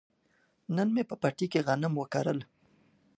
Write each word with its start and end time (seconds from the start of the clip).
نن 0.75 0.87
مې 0.95 1.03
په 1.09 1.15
پټي 1.21 1.47
کې 1.51 1.59
غنم 1.67 1.93
وکرل. 1.97 2.39